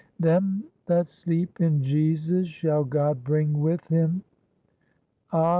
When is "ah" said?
5.31-5.49